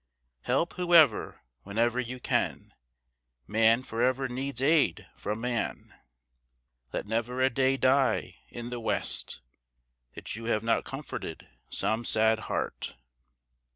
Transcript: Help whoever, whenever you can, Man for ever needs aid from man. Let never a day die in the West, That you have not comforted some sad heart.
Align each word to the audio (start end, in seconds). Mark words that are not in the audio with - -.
Help 0.41 0.73
whoever, 0.77 1.41
whenever 1.61 1.99
you 1.99 2.19
can, 2.19 2.73
Man 3.45 3.83
for 3.83 4.01
ever 4.01 4.27
needs 4.27 4.59
aid 4.59 5.05
from 5.15 5.41
man. 5.41 5.93
Let 6.91 7.05
never 7.05 7.39
a 7.39 7.51
day 7.51 7.77
die 7.77 8.37
in 8.49 8.71
the 8.71 8.79
West, 8.79 9.41
That 10.15 10.35
you 10.35 10.45
have 10.45 10.63
not 10.63 10.85
comforted 10.85 11.47
some 11.69 12.03
sad 12.03 12.39
heart. 12.49 12.95